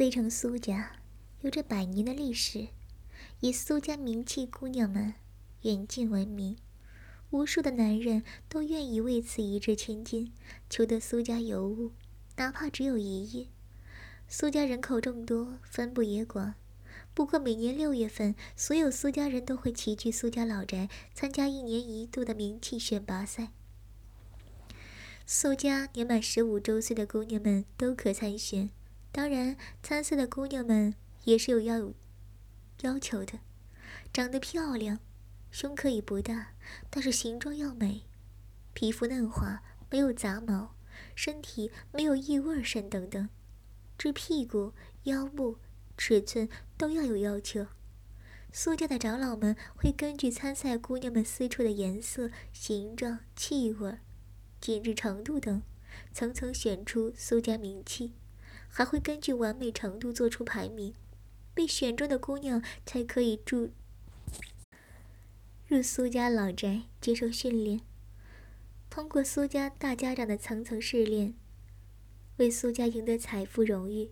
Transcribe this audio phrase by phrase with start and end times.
[0.00, 0.92] C 城苏家
[1.42, 2.68] 有着百年的历史，
[3.40, 5.12] 以苏家名气姑娘们
[5.60, 6.56] 远近闻名，
[7.28, 10.32] 无数的男人都愿意为此一掷千金，
[10.70, 11.90] 求得苏家尤物，
[12.36, 13.48] 哪怕只有一夜。
[14.26, 16.54] 苏家人口众多，分布也广。
[17.12, 23.50] 不过每年六月份，所有苏家人都会齐聚苏家老宅，参加一年一度的名气选拔赛。
[25.26, 28.70] 苏家年满十五周岁的姑娘们都可参选，
[29.12, 31.94] 当然，参赛的姑娘们也是有要有
[32.82, 33.40] 要求的，
[34.12, 35.00] 长得漂亮，
[35.50, 36.54] 胸可以不大，
[36.88, 38.02] 但是形状要美，
[38.74, 40.74] 皮肤嫩滑，没有杂毛，
[41.14, 43.28] 身体没有异味甚等等，
[43.98, 44.72] 至屁股、
[45.04, 45.58] 腰部。
[46.02, 46.48] 尺寸
[46.78, 47.66] 都要有要求，
[48.50, 53.98] 苏家的长老们会根据参赛姑娘们私处的颜色、形状、气味、
[54.62, 55.60] 紧致程度等，
[56.14, 58.14] 层层选出苏家名气，
[58.70, 60.94] 还会根据完美程度做出排名，
[61.52, 63.70] 被选中的姑娘才可以住
[65.66, 67.80] 入苏家老宅接受训练，
[68.88, 71.34] 通过苏家大家长的层层试炼，
[72.38, 74.10] 为苏家赢得财富荣誉。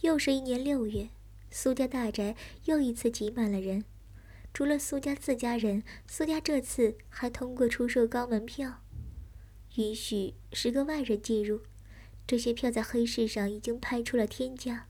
[0.00, 1.10] 又是一年六月，
[1.50, 3.84] 苏家大宅又一次挤满了人。
[4.54, 8.82] 除了苏家自家人，苏家这次还通过出售高门票，
[9.74, 11.62] 允许十个外人进入。
[12.28, 14.86] 这些票在黑市上已经拍出了天价，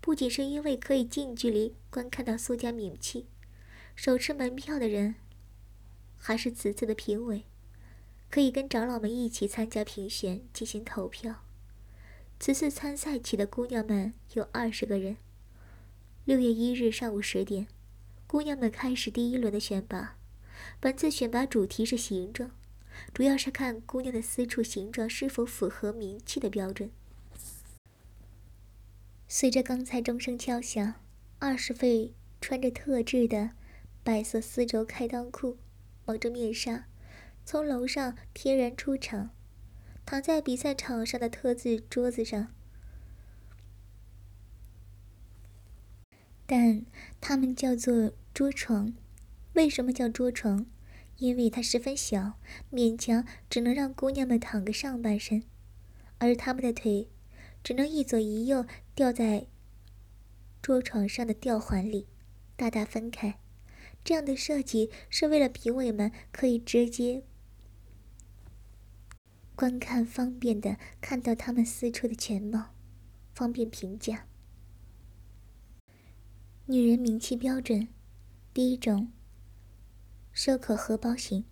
[0.00, 3.26] 不仅是因为可以近距离观看到苏家名气，
[3.94, 5.16] 手持门票的人
[6.16, 7.44] 还是此次的评委，
[8.30, 11.44] 可以跟长老们一起参加评选，进行投票。
[12.38, 15.18] 此次参赛起的姑娘们有二十个人。
[16.24, 17.66] 六月一日上午十点，
[18.26, 20.16] 姑娘们开始第一轮的选拔。
[20.80, 22.50] 本次选拔主题是形状，
[23.12, 26.90] 主要是看姑娘的私处形状是否符合名气的标准。
[29.28, 30.94] 随着刚才钟声敲响，
[31.38, 33.50] 二十位穿着特制的
[34.02, 35.58] 白色丝绸开裆裤、
[36.06, 36.86] 蒙着面纱，
[37.44, 39.30] 从楼上翩然出场。
[40.06, 42.52] 躺在比赛场上的特制桌子上，
[46.46, 46.84] 但
[47.20, 48.92] 他们叫做桌床。
[49.52, 50.66] 为什么叫桌床？
[51.20, 52.38] 因为它十分小，
[52.72, 55.44] 勉强只能让姑娘们躺个上半身，
[56.16, 57.10] 而他们的腿
[57.62, 58.64] 只能一左一右
[58.94, 59.46] 吊在
[60.62, 62.08] 桌床上的吊环里，
[62.56, 63.38] 大大分开。
[64.02, 67.22] 这样的设计是为了评委们可以直接。
[69.54, 72.74] 观看方便的看到他们私处的全貌，
[73.34, 74.26] 方便评价。
[76.64, 77.88] 女人名气标准，
[78.54, 79.12] 第一种，
[80.42, 81.44] 收口荷包型。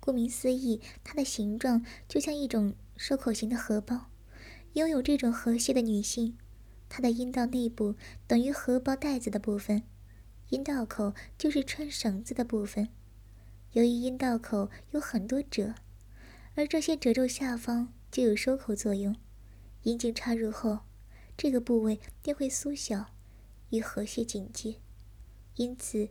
[0.00, 4.10] 顾名思义，它的形状就像一种收口型的荷包。
[4.72, 6.36] 拥有这种河蟹的女性，
[6.88, 7.94] 她的阴道内部
[8.26, 9.84] 等于荷包袋子的部分，
[10.48, 12.88] 阴道口就是穿绳子的部分。
[13.74, 15.76] 由于阴道口有很多褶。
[16.56, 19.14] 而这些褶皱下方就有收口作用，
[19.84, 20.80] 阴茎插入后，
[21.36, 23.12] 这个部位便会缩小，
[23.70, 24.80] 与河蟹紧接。
[25.54, 26.08] 因此，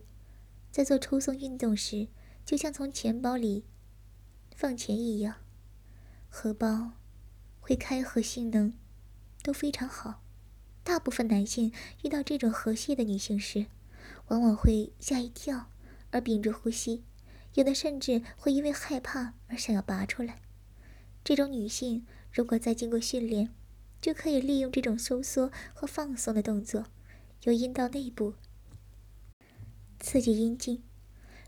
[0.78, 2.06] 在做抽送运动时，
[2.44, 3.64] 就像从钱包里
[4.54, 5.34] 放钱一样。
[6.28, 6.92] 荷包
[7.58, 8.72] 会开合性能
[9.42, 10.22] 都非常好。
[10.84, 11.72] 大部分男性
[12.04, 13.66] 遇到这种河蟹的女性时，
[14.28, 15.68] 往往会吓一跳，
[16.12, 17.02] 而屏住呼吸。
[17.54, 20.40] 有的甚至会因为害怕而想要拔出来。
[21.24, 23.52] 这种女性如果再经过训练，
[24.00, 26.84] 就可以利用这种收缩和放松的动作，
[27.42, 28.34] 由阴道内部
[30.00, 30.82] 刺激阴茎。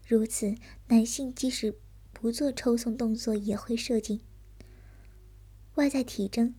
[0.06, 0.54] 如此，
[0.88, 1.78] 男性即使
[2.12, 4.20] 不做抽送动作也会射精。
[5.76, 6.54] 外在体征：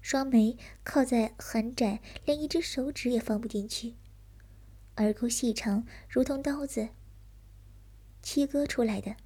[0.00, 3.94] 双眉靠在很窄，连一只手指也放不进去；
[4.96, 6.88] 耳沟细长，如同刀子。
[8.22, 9.16] 切割出来的。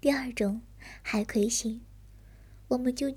[0.00, 0.62] 第二种
[1.02, 1.82] 海葵型，
[2.68, 3.12] 我们就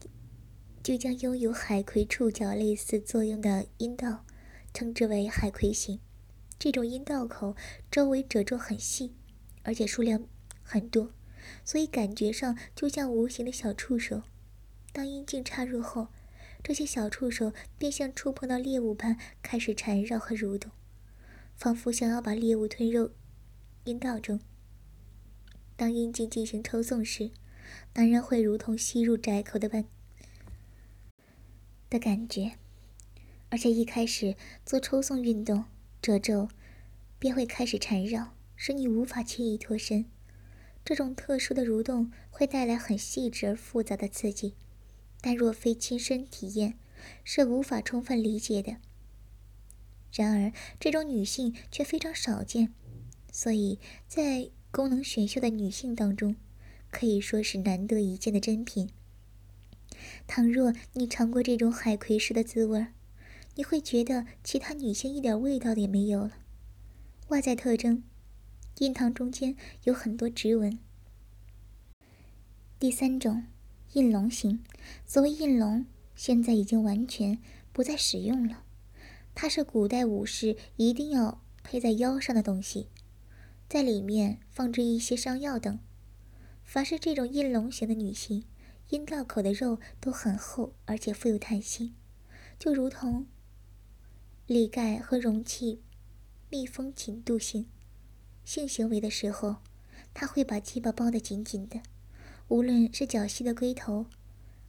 [0.84, 4.26] 就将拥有海葵触角类似作用的阴道
[4.74, 6.00] 称之为海葵型。
[6.58, 7.56] 这种阴道口
[7.92, 9.14] 周围褶皱很细，
[9.64, 10.28] 而且数量
[10.64, 11.12] 很多，
[11.64, 14.24] 所以感觉上就像无形的小触手。
[14.92, 16.08] 当阴茎插入后，
[16.64, 20.72] 这些小触手便像触碰到猎物般开始缠绕和蠕动，
[21.56, 23.12] 仿佛想要把猎物吞入。
[23.84, 24.40] 阴道中，
[25.76, 27.30] 当阴茎进行抽送时，
[27.94, 29.86] 男人会如同吸入窄口的般
[31.90, 32.54] 的感觉，
[33.50, 34.36] 而且一开始
[34.66, 35.66] 做抽送运动，
[36.06, 36.50] 褶皱
[37.18, 40.06] 便会开始缠绕，使你无法轻易脱身。
[40.84, 44.54] 这种特殊的蠕动会带来很细致而复杂的刺激，
[45.20, 46.78] 但若非亲身体验，
[47.24, 48.78] 是无法充分理解的。
[50.14, 52.72] 然而，这种女性却非常少见，
[53.32, 56.36] 所以在功能选秀的女性当中，
[56.92, 58.92] 可以说是难得一见的珍品。
[60.28, 62.94] 倘若你尝过这种海葵式的滋味儿，
[63.56, 66.32] 你会觉得其他女性一点味道也没有了。
[67.30, 68.04] 外在特征：
[68.80, 70.78] 印堂中间有很多直纹。
[72.78, 73.46] 第三种，
[73.94, 74.62] 印龙型。
[75.06, 75.86] 所谓印龙，
[76.16, 77.40] 现在已经完全
[77.72, 78.64] 不再使用了。
[79.34, 82.90] 它是古代武士一定要佩在腰上的东西，
[83.70, 85.80] 在里面放置一些伤药等。
[86.64, 88.44] 凡是这种印龙型的女性，
[88.90, 91.96] 阴道口的肉都很厚，而且富有弹性，
[92.60, 93.26] 就如同
[94.48, 95.82] 里盖和容器
[96.52, 97.66] 密封紧度性。
[98.44, 99.58] 性行为的时候，
[100.14, 101.82] 它会把鸡巴包得紧紧的。
[102.48, 104.06] 无论是较细的龟头，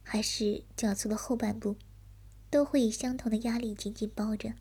[0.01, 1.75] 还是较粗的后半部，
[2.49, 4.55] 都会以相同的压力紧紧包着。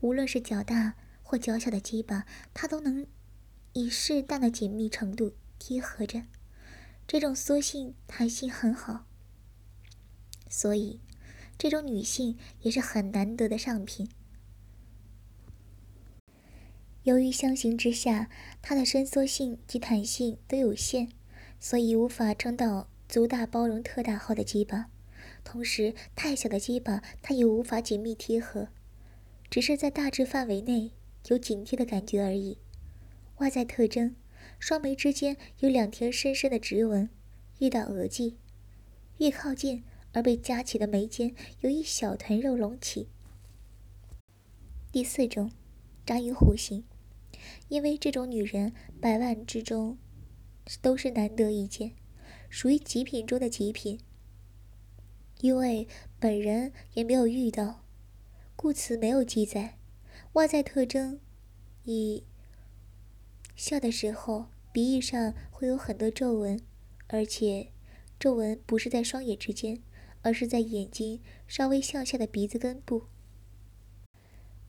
[0.00, 0.94] 无论是较大
[1.24, 2.24] 或较小的鸡巴，
[2.54, 3.04] 它都能
[3.72, 6.22] 以适当的紧密程度贴合着。
[7.08, 9.06] 这种缩性弹性很好，
[10.48, 11.00] 所以
[11.58, 14.08] 这种女性也是很难得的上品。
[17.04, 18.28] 由于相形之下，
[18.60, 21.08] 它的伸缩性及弹性都有限。
[21.60, 24.90] 所以无法撑到足大包容特大号的鸡巴，
[25.42, 28.68] 同时太小的鸡巴它也无法紧密贴合，
[29.50, 30.92] 只是在大致范围内
[31.26, 32.58] 有紧贴的感觉而已。
[33.38, 34.14] 外在特征：
[34.60, 37.08] 双眉之间有两条深深的直纹，
[37.58, 38.36] 遇到额际，
[39.16, 43.08] 越靠近而被夹起的眉间有一小团肉隆起。
[44.92, 45.50] 第四种，
[46.08, 46.84] 章鱼弧形，
[47.68, 49.98] 因为这种女人百万之中。
[50.80, 51.92] 都是难得一见，
[52.48, 54.00] 属于极品中的极品。
[55.40, 55.86] 因为
[56.18, 57.84] 本人也没有遇到，
[58.56, 59.76] 故此没有记载。
[60.32, 61.20] 外在特征：
[61.84, 62.24] 一
[63.54, 66.58] 笑的时候，鼻翼上会有很多皱纹，
[67.08, 67.70] 而且
[68.18, 69.82] 皱纹不是在双眼之间，
[70.22, 73.08] 而是在眼睛稍微向下的鼻子根部。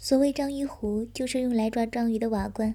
[0.01, 2.73] 所谓章鱼壶，就是用来抓章鱼的瓦罐，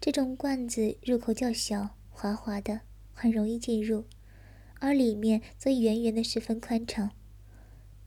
[0.00, 1.90] 这种罐子入口较小。
[2.10, 2.80] 滑滑的，
[3.12, 4.06] 很容易进入，
[4.80, 7.12] 而里面则圆圆的，十分宽敞。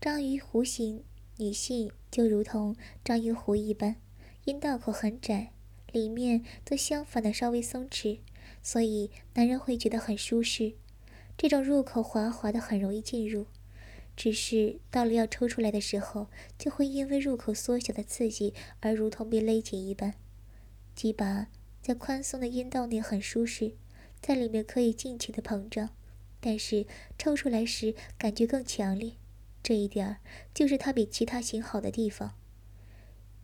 [0.01, 1.05] 章鱼弧形
[1.37, 2.75] 女性就如同
[3.05, 3.95] 章鱼壶一般，
[4.43, 5.53] 阴道口很窄，
[5.93, 8.19] 里面则相反的稍微松弛，
[8.61, 10.73] 所以男人会觉得很舒适。
[11.37, 13.45] 这种入口滑滑的，很容易进入，
[14.17, 16.27] 只是到了要抽出来的时候，
[16.57, 20.15] 就会因为入口缩小的刺激而如同被勒紧一般。
[20.93, 21.47] 鸡巴
[21.81, 23.77] 在宽松的阴道内很舒适。
[24.19, 25.91] 在里面可以尽情的膨胀，
[26.39, 26.87] 但是
[27.19, 29.13] 抽出来时感觉更强烈，
[29.61, 30.17] 这一点儿
[30.55, 32.33] 就是它比其他型好的地方。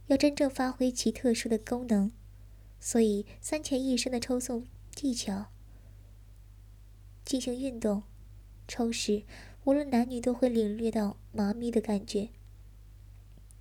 [0.07, 2.11] 要真正发挥其特殊的功能，
[2.79, 4.65] 所以三前一身的抽送
[4.95, 5.51] 技巧
[7.23, 8.01] 进行运动，
[8.67, 9.23] 抽时
[9.65, 12.29] 无论男女都会领略到麻痹的感觉，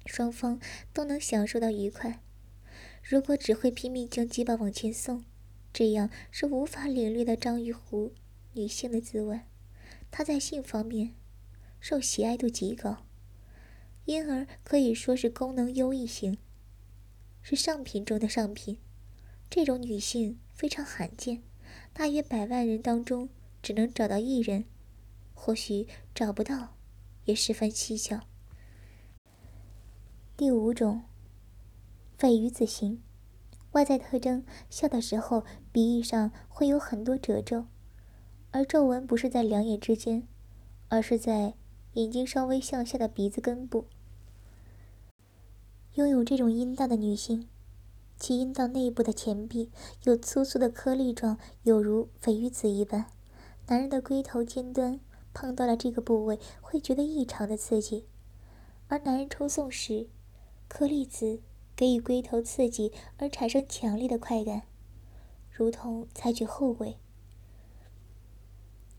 [0.04, 0.60] 双方
[0.92, 2.20] 都能享受到愉快。
[3.02, 5.24] 如果只会拼命将鸡巴往前送，
[5.72, 8.12] 这样是无法领略到章鱼湖
[8.54, 9.40] 女性的滋味，
[10.10, 11.14] 她在性方面
[11.78, 13.06] 受喜爱度极高，
[14.04, 16.36] 因而可以说是功能优异型，
[17.40, 18.78] 是上品中的上品。
[19.48, 21.42] 这种女性非常罕见，
[21.92, 23.28] 大约百万人当中
[23.62, 24.64] 只能找到一人，
[25.44, 26.76] 或许找不到，
[27.24, 28.20] 也十分蹊跷。
[30.36, 31.02] 第五种，
[32.16, 33.02] 肺鱼子型。
[33.72, 37.64] 外在特征：笑的时候，鼻翼上会有很多褶皱，
[38.52, 40.28] 而皱纹不是在两眼之间，
[40.86, 41.54] 而是在
[41.94, 43.86] 眼睛稍微向下的鼻子根部。
[45.94, 47.48] 拥有这种阴道的女性，
[48.16, 49.72] 其阴道内部的前壁
[50.04, 53.06] 有粗粗的颗粒状，有如鲱鱼子一般。
[53.66, 55.00] 男人的龟头尖端
[55.32, 58.06] 碰到了这个部位，会觉得异常的刺激，
[58.88, 60.08] 而男人抽送时，
[60.68, 61.40] 颗粒子。
[61.74, 64.64] 给予龟头刺激而产生强烈的快感，
[65.50, 66.98] 如同采取后尾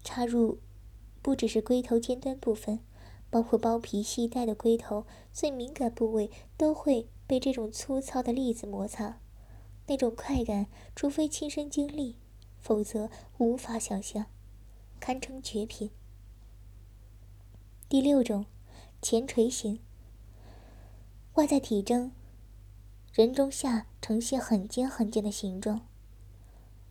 [0.03, 0.57] 插入，
[1.21, 2.79] 不只是龟头尖端部分，
[3.29, 9.19] 包括包皮系带的龟头最敏感部位都会被这种粗糙的粒子摩擦，
[9.85, 12.17] 那种快感，除非亲身经历，
[12.57, 14.25] 否则无法想象，
[14.99, 15.91] 堪称绝品。
[17.93, 18.47] 第六种，
[19.03, 19.79] 前垂型，
[21.35, 22.11] 外在体征。
[23.13, 25.85] 人中下呈现很尖很尖的形状，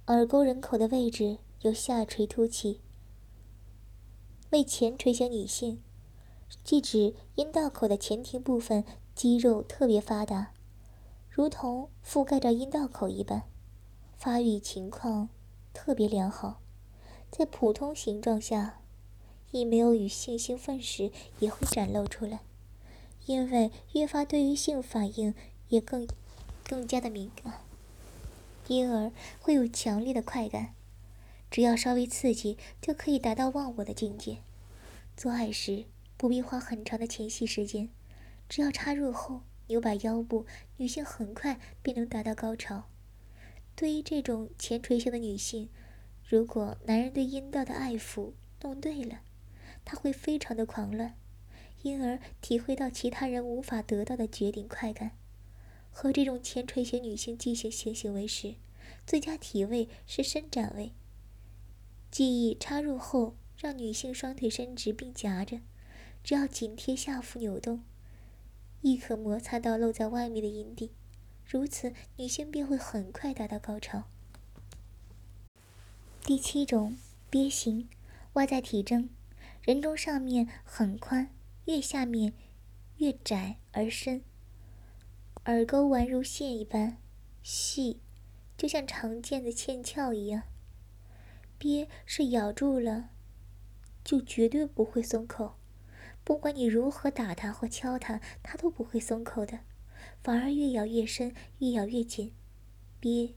[0.07, 2.83] 耳沟人口的位置有下垂凸起。
[4.51, 5.83] 为前垂型女性，
[6.63, 10.53] 即指阴道口的前庭部分肌肉特别发达，
[11.29, 13.43] 如同覆盖着阴道口一般，
[14.15, 15.31] 发育情况
[15.73, 16.61] 特别良好。
[17.29, 18.82] 在普通形状下，
[19.53, 22.41] 亦没有与性兴奋时也会展露出来，
[23.27, 25.35] 因为越发对于性反应
[25.69, 26.09] 也更
[26.65, 27.61] 更加的敏感，
[28.67, 30.75] 因而会有强烈的快感。
[31.51, 34.39] 只要稍微刺激，就可以达到忘我的境界。
[35.15, 35.85] 做爱时
[36.17, 37.91] 不必花很长的前戏时间，
[38.49, 40.47] 只要插入后扭把腰部，
[40.79, 42.85] 女性很快便能达到高潮。
[43.77, 45.69] 对于这种前垂型的女性，
[46.27, 48.33] 如果男人对阴道的爱抚
[48.63, 49.21] 弄对了，
[49.85, 51.17] 她会非常的狂乱，
[51.83, 55.13] 因而体会到其他人无法得到的绝顶快感。
[55.91, 58.55] 和这种前垂型女性进行性行为时，
[59.07, 60.93] 最佳体位是伸展位。
[62.11, 65.61] 记忆插入后，让女性双腿伸直并夹着，
[66.25, 67.83] 只要紧贴下腹扭动，
[68.81, 70.93] 亦可摩擦到露在外面的阴蒂，
[71.47, 74.05] 如此女性便会很快达到高潮。
[76.25, 76.97] 第七种
[77.29, 77.89] 鳖形，
[78.33, 79.11] 外在体征，
[79.63, 81.31] 人中上面很宽，
[81.67, 82.33] 越下面
[82.97, 84.23] 越窄而深，
[85.45, 86.99] 耳沟宛如线一般
[87.45, 88.01] 细，
[88.57, 90.43] 就像常见的嵌鞘一样。
[91.59, 93.11] 鳖是咬住了，
[94.03, 95.55] 就绝对不会松口，
[96.25, 99.61] 不管你如何打它或敲它，它都不会松口的，
[100.25, 102.35] 反而越咬越深，越咬越紧。
[102.99, 103.37] 鳖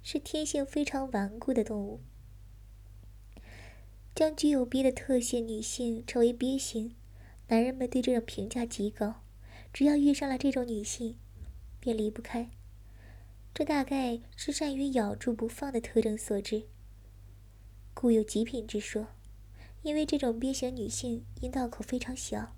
[0.00, 2.00] 是天性非常顽固的动物，
[4.14, 6.94] 将具有鳖的特性女性称为鳖型，
[7.48, 9.22] 男人们对这种评价极高，
[9.72, 11.16] 只要遇上了这种女性，
[11.78, 12.50] 便离不开。
[13.54, 16.64] 这大概是善于咬住不放的特征所致。
[17.94, 19.08] 故有极品之说，
[19.82, 22.54] 因为这种鳖型女性阴道口非常小，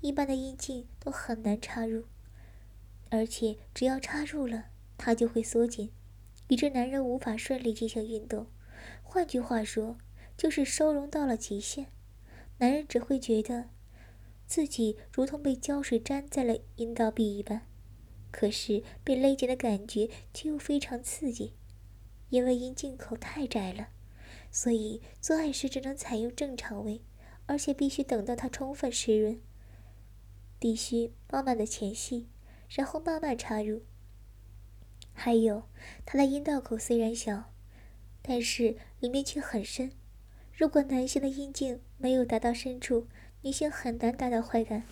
[0.00, 2.04] 一般的阴茎都很难插入，
[3.10, 5.90] 而且只要插入了，它就会缩紧，
[6.48, 8.46] 以致男人无法顺利进行运动。
[9.02, 9.98] 换句话说，
[10.36, 11.86] 就是收容到了极限，
[12.58, 13.70] 男人只会觉得
[14.46, 17.62] 自己如同被胶水粘在了阴道壁一般，
[18.30, 21.54] 可是被勒紧的感觉却又非常刺激，
[22.30, 23.88] 因为阴茎口太窄了。
[24.50, 27.02] 所以做爱时只能采用正常位，
[27.46, 29.40] 而且必须等到它充分湿润。
[30.58, 32.28] 必须慢慢的前戏，
[32.68, 33.82] 然后慢慢插入。
[35.14, 35.68] 还有，
[36.04, 37.52] 它的阴道口虽然小，
[38.20, 39.92] 但是里面却很深。
[40.54, 43.06] 如果男性的阴茎没有达到深处，
[43.40, 44.84] 女性很难达到快感。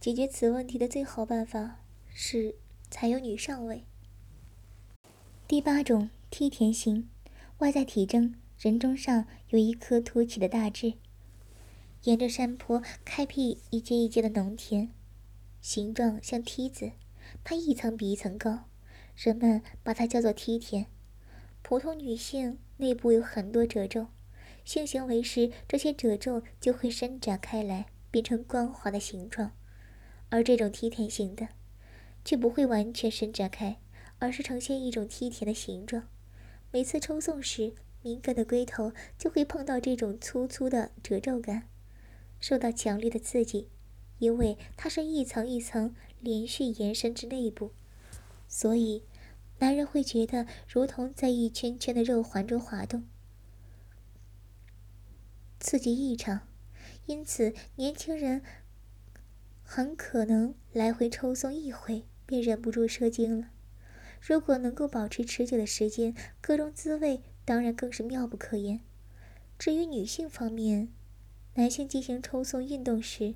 [0.00, 2.54] 解决此问题的最好办法是
[2.90, 3.84] 采用女上位。
[5.48, 7.08] 第八种梯田型，
[7.58, 8.34] 外在体征。
[8.56, 10.94] 人中上有一颗凸起的大痣，
[12.04, 14.88] 沿着山坡开辟一阶一阶的农田，
[15.60, 16.92] 形状像梯子，
[17.42, 18.64] 它一层比一层高，
[19.16, 20.86] 人们把它叫做梯田。
[21.60, 24.06] 普通女性内部有很多褶皱，
[24.64, 29.52] 性行为时这些褶皱就会伸展开来，变成光滑的形状，
[30.30, 31.48] 而这种梯田型的，
[32.24, 33.80] 却不会完全伸展开，
[34.18, 36.08] 而是呈现一种梯田的形状。
[36.70, 41.68] 每次抽送时，敏感的龟头就会碰到这种粗粗的褶皱感，
[42.40, 43.68] 受到强烈的刺激，
[44.18, 47.72] 因为它是一层一层连续延伸至内部，
[48.48, 49.04] 所以
[49.58, 53.04] 男人会觉得如同在一圈圈的肉环中滑动，
[55.64, 56.42] 刺激异常。
[57.06, 58.42] 因此，年轻人
[59.62, 63.48] 很可能来回抽送一回便忍不住射精了。
[64.20, 67.22] 如果能够保持持久的时间，各种滋味。
[67.46, 68.80] 当然更是妙不可言。
[69.58, 70.88] 至于女性方面，
[71.54, 73.34] 男性进行抽送运动时，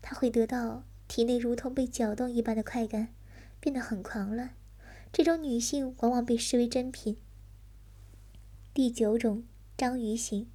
[0.00, 3.12] 他会得到体内如同被搅动一般的快感，
[3.58, 4.54] 变得很狂乱。
[5.12, 7.16] 这种女性往往被视为珍品。
[8.72, 9.42] 第九种
[9.76, 10.48] 章鱼型，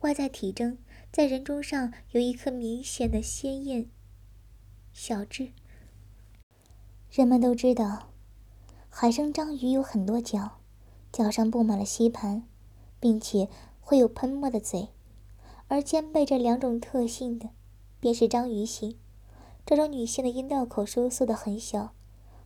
[0.00, 0.78] 外在体征
[1.12, 3.90] 在人中上有一颗明显的鲜艳
[4.92, 5.52] 小痣。
[7.10, 8.08] 人们都知道，
[8.88, 10.58] 海生章鱼有很多脚。
[11.12, 12.44] 脚上布满了吸盘，
[13.00, 13.48] 并且
[13.80, 14.90] 会有喷墨的嘴，
[15.66, 17.50] 而兼备这两种特性的，
[17.98, 18.96] 便是章鱼型。
[19.66, 21.92] 这种女性的阴道口收缩的很小，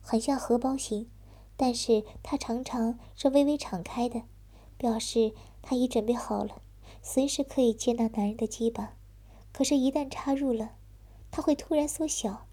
[0.01, 1.09] 很像荷包型，
[1.55, 4.23] 但是它常常是微微敞开的，
[4.77, 6.63] 表示她已准备好了，
[7.07, 8.95] 随时可以接纳男人的鸡巴。
[9.53, 10.75] 可是，一旦插入了，
[11.29, 12.47] 它会突然缩小。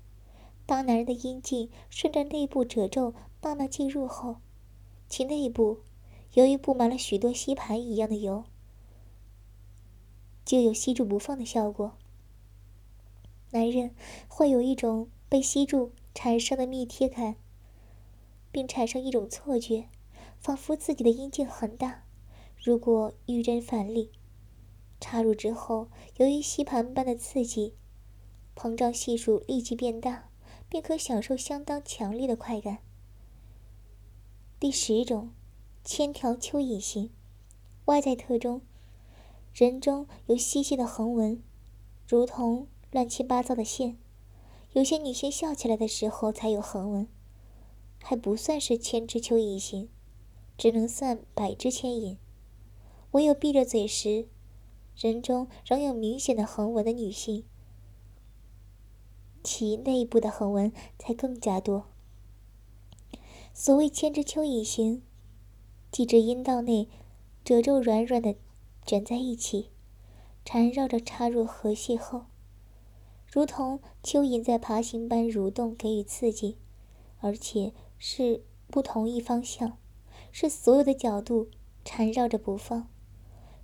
[0.67, 4.37] 当男人的阴茎顺着内部褶皱慢慢进入后，
[5.09, 5.81] 其内部。
[6.35, 8.45] 由于布满了许多吸盘一样的油，
[10.45, 11.93] 就有吸住不放的效果。
[13.51, 13.95] 男人
[14.29, 17.37] 会有一种被吸住产生的密贴感，
[18.51, 19.89] 并产生一种错觉，
[20.39, 22.05] 仿佛自己的阴茎很大。
[22.63, 24.11] 如果遇人反力，
[25.03, 27.75] 插入之后，由于吸盘般的刺激，
[28.55, 30.31] 膨胀系数立即变大，
[30.69, 32.79] 便可享受相当强烈的快感。
[34.61, 35.31] 第十种，
[35.83, 37.11] 千条蚯蚓型，
[37.87, 38.63] 外在特征：
[39.53, 41.43] 人中有细细的横纹，
[42.07, 43.99] 如同乱七八糟的线。
[44.73, 47.09] 有些女性笑起来的时候才有横纹，
[48.01, 49.89] 还不算是千只蚯蚓型，
[50.57, 52.17] 只能算百只牵引。
[53.11, 54.29] 唯有闭着嘴时，
[54.97, 57.45] 人中仍有明显的横纹的女性，
[59.43, 61.87] 其内部的横纹才更加多。
[63.55, 65.03] 所谓牵制蚯蚓型，
[65.91, 66.89] 即指阴道内
[67.45, 68.37] 褶皱软软的
[68.87, 69.71] 卷在一起，
[70.45, 72.27] 缠绕着插入核隙后，
[73.27, 76.59] 如同蚯蚓在爬行般蠕动，给予刺激，
[77.19, 79.77] 而且是不同一方向，
[80.31, 81.49] 是所有的角度
[81.85, 82.89] 缠绕着不放。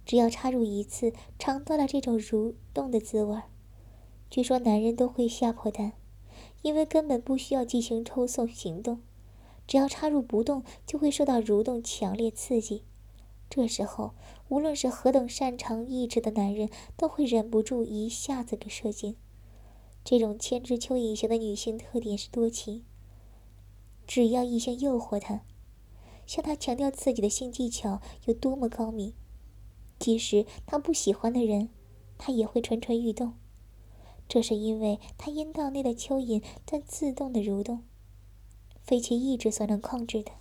[0.09, 3.43] 只要插入一次，尝到了这种蠕动的滋味
[4.31, 5.93] 据说男人都会吓破胆，
[6.63, 9.03] 因为根本不需要进行抽送行动，
[9.67, 12.85] 只要插入不动，就会受到蠕动强烈刺激。
[13.51, 14.15] 这时候，
[14.49, 19.15] 无论是何等擅长意志的男人，都会忍不住一下子给射精。
[20.03, 22.83] 这种牵制蚯蚓型的女性特点是多情，
[24.07, 25.43] 只要异性诱惑她，
[26.27, 29.13] 向她强调自己的性技巧有多么高明。
[29.99, 31.71] 即使他不喜欢的人，
[32.17, 33.35] 他也会蠢蠢欲动。
[34.29, 37.83] 这是因为他阴道内的蚯蚓在自动的蠕动，
[38.83, 40.33] 非其意志所能控制的。